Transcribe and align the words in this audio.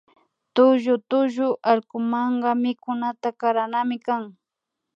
Tullu 0.55 0.95
tullu 1.09 1.47
allkumanka 1.71 2.51
mikunata 2.63 3.29
karanami 3.39 3.97
kan 4.05 4.23